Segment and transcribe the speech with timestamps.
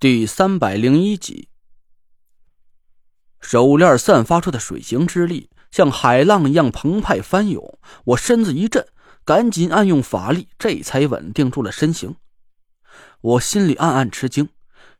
[0.00, 1.50] 第三百零一集，
[3.38, 8.86] 手链散发出的水行之力像海浪一样澎湃翻涌，我身子一震，
[9.26, 12.16] 赶紧暗用法力，这才稳定住了身形。
[13.20, 14.48] 我心里暗暗吃惊，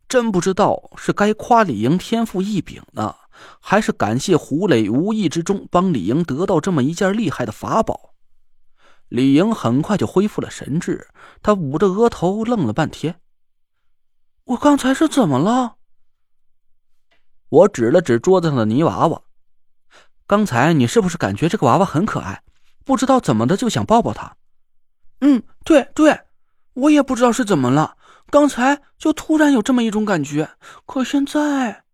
[0.06, 3.16] 真不知道是该夸李莹天赋异禀呢，
[3.58, 8.12] 还是感谢胡磊无意之中帮李莹得到这么一件厉害的法宝。
[9.08, 11.08] 李莹很快就恢复了神智，
[11.42, 13.18] 她捂着额头愣了半天。
[14.50, 15.76] 我刚才是怎么了？
[17.50, 19.22] 我指了指桌子上的泥娃娃。
[20.26, 22.42] 刚才你是不是感觉这个娃娃很可爱，
[22.84, 24.36] 不知道怎么的就想抱抱它？
[25.20, 26.22] 嗯，对对，
[26.72, 27.96] 我也不知道是怎么了，
[28.28, 30.50] 刚才就突然有这么一种感觉。
[30.84, 31.84] 可现在，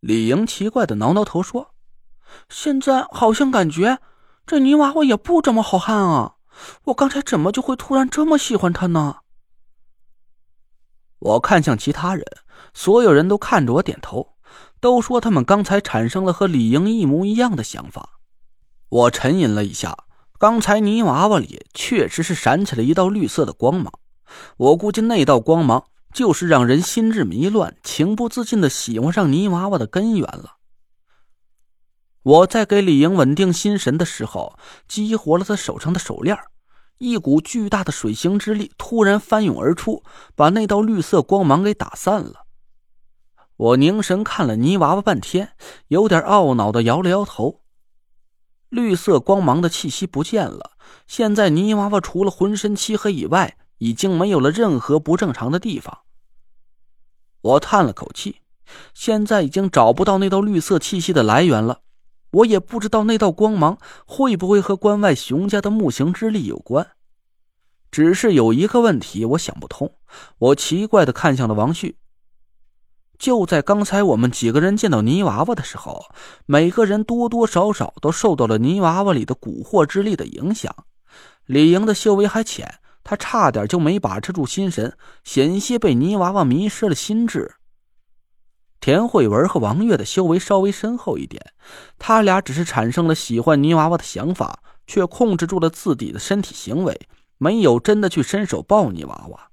[0.00, 1.74] 李莹奇怪的挠挠头说
[2.48, 3.98] ：“现在好像感觉
[4.46, 6.36] 这泥娃娃也不怎么好看啊！
[6.84, 9.16] 我刚才怎么就会突然这么喜欢它呢？”
[11.18, 12.24] 我看向其他人，
[12.74, 14.34] 所有人都看着我点头，
[14.80, 18.20] 都说他们刚才产生了和李莹一模一样的想法。
[18.88, 19.96] 我沉吟了一下，
[20.38, 23.92] 刚才泥娃娃里确实是闪起了一道绿色的光芒，
[24.58, 30.56] 我估计那道光芒就是让人心智迷乱、情不自禁的喜欢上泥娃娃的根源了。
[32.22, 36.36] 我在给李莹稳定心神的时候，激活了她手上的手链
[36.98, 40.02] 一股巨大的水行之力突然翻涌而出，
[40.34, 42.46] 把那道绿色光芒给打散了。
[43.56, 45.52] 我凝神看了泥娃娃半天，
[45.88, 47.60] 有点懊恼的摇了摇头。
[48.68, 50.72] 绿色光芒的气息不见了，
[51.06, 56.00] 现在泥娃娃除了浑身漆黑以外，已经没有了任何不正常的地方。
[57.42, 58.40] 我叹了口气，
[58.92, 61.82] 现在已经找不到那道绿色气息的来源了。
[62.30, 66.86] 我也不知道那道光芒会不会和关外熊家的木行之力有关，
[67.90, 69.94] 只是有一个问题我想不通。
[70.38, 71.96] 我奇怪的看向了王旭。
[73.18, 76.04] 就在刚才，我们几个人见到泥娃娃的时候，
[76.44, 80.84] 每个人多多少少都受到了泥娃娃里的蛊惑之力的影响。
[81.46, 84.94] 李莹的修为还浅，她差点就没把持住心神，
[85.24, 87.55] 险些被泥娃娃迷失了心智。
[88.80, 91.52] 田慧文和王月的修为稍微深厚一点，
[91.98, 99.48] 他俩只是产生了喜欢泥娃娃的想法，却控制住了自己的身体行为，没有真的去伸手抱泥娃娃。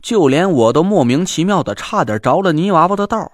[0.00, 3.32] 就连我都莫名其妙的差点着了泥娃娃的道。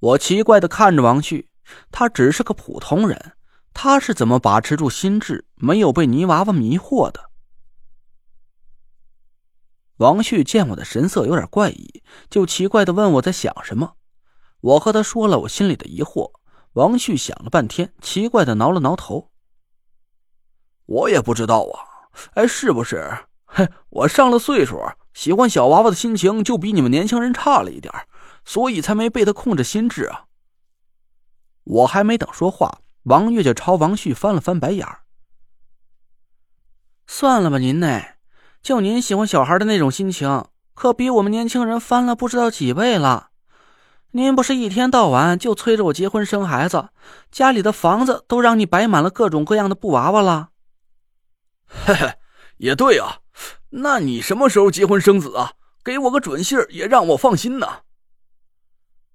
[0.00, 1.50] 我奇怪的看着王旭，
[1.90, 3.32] 他只是个普通人，
[3.74, 7.27] 他是怎么把持住心智，没有被泥娃娃迷惑的？
[9.98, 13.94] 王旭见我的神色有点怪异，就奇怪的问我在想什么。
[14.60, 16.32] 我和他说了我心里的疑惑，
[16.72, 19.30] 王旭想了半天，奇怪的挠了挠头。
[20.86, 23.26] 我也不知道啊，哎，是不是？
[23.44, 24.80] 嘿，我上了岁数，
[25.14, 27.92] 喜欢小娃娃的心情就比你们年轻人差了一点，
[28.44, 30.26] 所以才没被他控制心智啊。
[31.64, 35.00] 我还没等说话，王月就朝王旭翻了翻白眼儿。
[37.06, 38.00] 算了吧，您呢？
[38.62, 43.30] 就您喜欢小孩的那种心情，可比我们年轻人翻了不知道几倍了。
[44.12, 46.88] 您不是一天到晚就催着我结婚生孩子，
[47.30, 50.48] 家里的房子都让你摆满了各种各样的布娃娃了。
[51.66, 52.14] 嘿嘿，
[52.56, 53.18] 也对啊。
[53.70, 55.52] 那你什么时候结婚生子啊？
[55.84, 57.66] 给我个准信儿，也让我放心呢。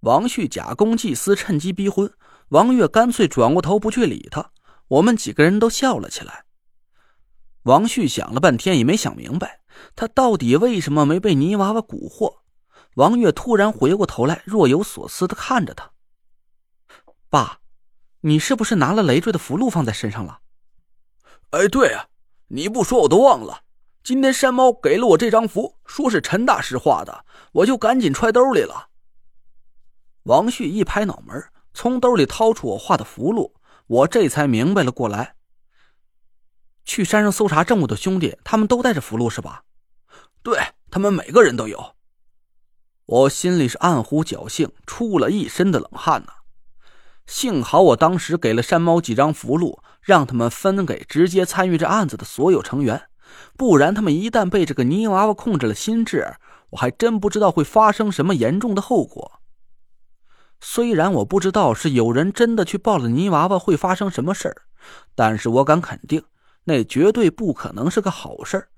[0.01, 2.11] 王旭假公济私，趁机逼婚。
[2.49, 4.51] 王月干脆转过头不去理他。
[4.87, 6.45] 我们几个人都笑了起来。
[7.63, 9.61] 王旭想了半天也没想明白，
[9.95, 12.39] 他到底为什么没被泥娃娃蛊惑。
[12.95, 15.91] 王月突然回过头来，若有所思的看着他。
[17.29, 17.59] 爸，
[18.21, 20.39] 你是不是拿了累赘的符箓放在身上了？
[21.51, 22.07] 哎，对啊，
[22.49, 23.61] 你不说我都忘了。
[24.03, 28.89] 今天山猫给了我这张符，说是陈大师画的，我就赶紧揣兜里了。
[30.23, 31.41] 王旭一拍脑门，
[31.73, 33.53] 从兜里掏出我画的符箓，
[33.87, 35.35] 我这才明白了过来。
[36.85, 39.63] 去山上搜查证物的兄弟，他们都带着符箓是吧？
[40.41, 40.59] 对
[40.91, 41.95] 他们每个人都有。
[43.05, 46.27] 我心里是暗呼侥幸，出了一身的冷汗呢。
[47.25, 53.03] 幸好我当时给了山猫几张符箓，让他们分给直接参与这案子的所有成员，
[53.57, 56.35] 不然他们一旦被这个泥娃娃控制了心智，
[56.71, 59.39] 我还真不知道会发生什么严重的后果。
[60.59, 64.61] 虽然我不知道是有人真的去抱了泥娃娃会发生什么事儿，
[65.15, 66.23] 但是我敢肯定，
[66.65, 68.69] 那绝对不可能是个好事儿。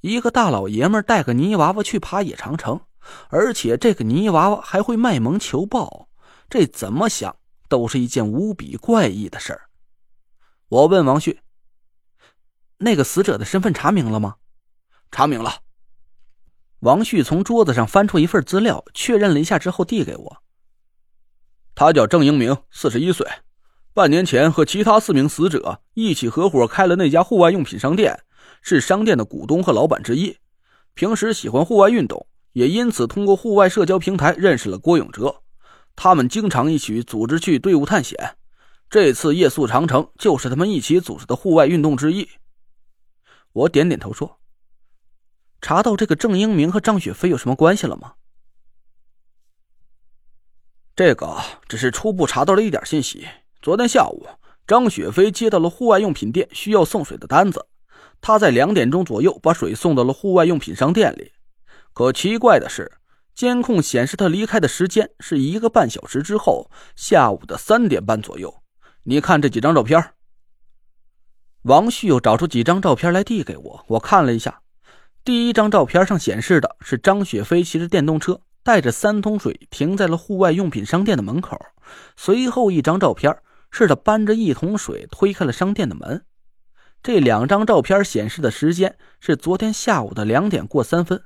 [0.00, 2.80] 一个大老爷们带个泥娃娃去爬野长城。
[3.30, 6.08] 而且这个泥娃娃还会卖萌求抱，
[6.48, 7.34] 这怎么想
[7.68, 9.62] 都是一件无比怪异的事儿。
[10.68, 11.40] 我问王旭
[12.78, 14.36] ：“那个死者的身份查明了吗？”
[15.10, 15.62] 查明了。
[16.78, 20.42] 王旭从桌子上翻出一份资料，确认了一下之后递给我。
[21.74, 23.28] 他叫郑英明，四十一岁，
[23.94, 28.18] 半年前和其他四名死者一起合伙开了那家户外用品商店，
[28.62, 30.38] 是商店的股东和老板之一。
[30.94, 35.42] 平时喜欢户外运动，也因此通过户外社交平台认识了郭永哲。
[35.94, 38.36] 他们经常一起组织去队伍探险，
[38.88, 42.26] 这次夜宿长城就是他们一起组织的户外运动之一。
[43.52, 44.40] 我点点头说
[45.60, 48.14] ：“查到这个郑英明和张雪飞有什么关系了吗？”
[50.96, 51.38] 这个
[51.68, 53.28] 只是初步查到了一点信息。
[53.62, 54.26] 昨天下午，
[54.66, 57.64] 张雪飞接到了户外用品店需要送水的单子，
[58.20, 61.30] 他在两点钟左右把水送到了户外用品商店里。
[61.92, 62.90] 可奇怪的是，
[63.36, 68.52] 监控显示他离开的时间是一个半小时之后，下午的三点半左右。
[69.04, 70.14] 你看这几张照片。
[71.62, 74.62] 王旭又找出几张照片来递给我，我看了一下，
[75.22, 78.40] 第一张照片上显示的是张雪飞骑着电动车。
[78.64, 81.58] 带着三桶水停在了户外用品商店的门口，
[82.16, 83.36] 随后一张照片
[83.72, 86.24] 是他搬着一桶水推开了商店的门。
[87.02, 91.24] 这两张照片显示的时间是昨天下午的两点过三分。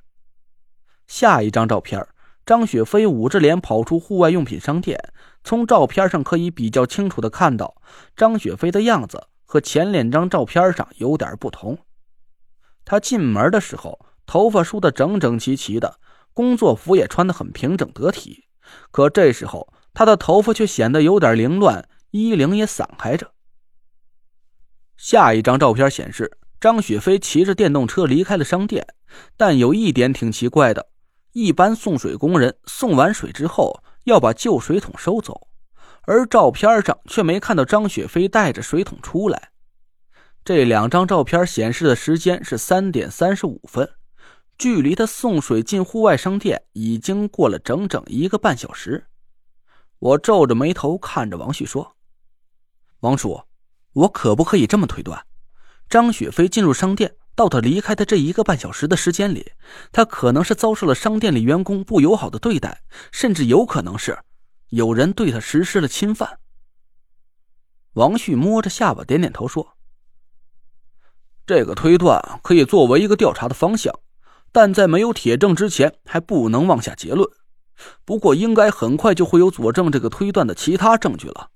[1.06, 2.06] 下一张照片，
[2.46, 5.12] 张雪飞捂着脸跑出户外用品商店，
[5.44, 7.74] 从照片上可以比较清楚的看到
[8.16, 11.76] 张雪飞的样子和前两张照片上有点不同。
[12.84, 15.98] 他进门的时候，头发梳得整整齐齐的。
[16.32, 18.44] 工作服也穿得很平整得体，
[18.90, 23.32] 可这时候他的头发却显得有点凌乱，衣领也散开着。
[24.96, 28.86] 下一张照片显示，张雪飞骑着电动车离开了商店，
[29.36, 30.88] 但有一点挺奇怪的：
[31.32, 35.48] 一般送水工人送完水之后要把旧水桶收走，
[36.02, 39.50] 而照片上却没看到张雪飞带着水桶出来。
[40.44, 43.90] 这两张照片显示的时间是三点三十五分。
[44.58, 49.04] 距离他送水进户外商店已经过了整整一个半小时，
[49.98, 51.95] 我皱着眉头看着王旭说
[53.06, 53.40] ：“王叔，
[53.92, 55.24] 我可不可以这么推断？
[55.88, 59.52] 张雪飞进入商店到他离开的这一个半小时的时间里，
[59.92, 62.82] 他可能是遭受了商店里员工不友好的对待，
[63.12, 64.18] 甚至有可能是
[64.70, 66.40] 有人对他实施了侵犯。”
[67.94, 69.76] 王旭摸着下巴点点头说
[71.46, 73.94] ：“这个推断可以作为一个调查的方向。”
[74.50, 77.30] 但在没有铁证之前，还不能妄下结论。
[78.04, 81.50] 不过，应该很快就会有佐证这个推断的其他证据了。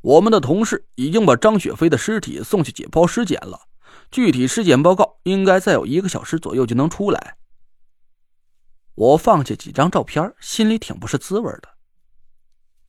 [0.00, 3.62] 我们的同事已经把张雪飞的尸体送去解剖尸检了，
[4.10, 7.36] 具体尸检报告应该再有一个小时左右就能出来。
[8.94, 11.68] 我放下几张照片，心里挺不是滋味的。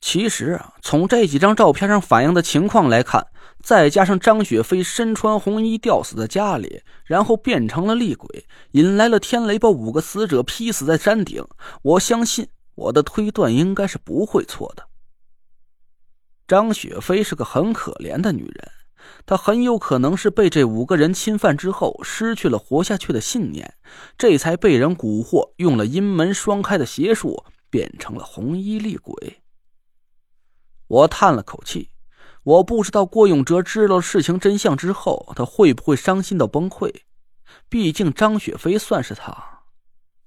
[0.00, 3.26] 其实啊，从这几张照片上反映的情况来看。
[3.60, 11.44] 再加上张雪飞身穿红衣吊死在家里，然后变成了厉鬼，引来了天雷，把五个死者劈死在山顶。
[11.82, 12.46] 我相信
[12.76, 14.87] 我的推断应该是不会错的。
[16.48, 18.72] 张雪飞是个很可怜的女人，
[19.26, 23.74] 她很有可能是被这五个人侵犯之后，失去了活下去的信念，
[24.16, 29.42] 这才被人蛊惑，用了阴门双开的邪术，变成了红衣厉鬼。
[30.86, 31.90] 我叹了口气。
[32.44, 37.02] 我不知道郭永哲知道事情真相之后，他会不会伤心到崩溃？
[37.68, 39.64] 毕竟张雪飞算是他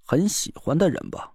[0.06, 1.31] 很喜欢的人吧。